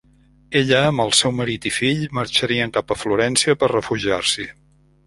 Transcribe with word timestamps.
Ella 0.61 0.79
amb 0.91 1.03
el 1.03 1.13
seu 1.17 1.35
marit 1.41 1.67
i 1.71 1.73
fill 1.75 2.01
marxarien 2.21 2.75
cap 2.79 2.95
a 2.95 2.99
Florència 3.05 3.61
per 3.65 3.73
refugiar-s'hi. 3.79 4.53